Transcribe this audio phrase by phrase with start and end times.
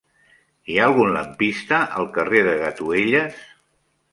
[0.69, 3.45] Hi ha algun lampista al carrer de Gatuelles?